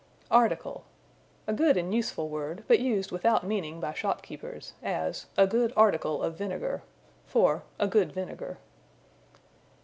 [0.31, 0.83] Article.
[1.45, 6.23] A good and useful word, but used without meaning by shopkeepers; as, "A good article
[6.23, 6.81] of vinegar,"
[7.27, 8.57] for a good vinegar.